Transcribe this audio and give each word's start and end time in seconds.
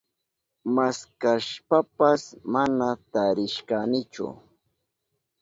Maskashpapas 0.75 2.21
mana 2.53 2.87
tarishkanichu. 3.11 4.25